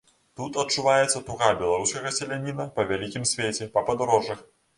[0.39, 4.43] Тут адчуваецца туга беларускага селяніна па вялікім свеце, па падарожжах.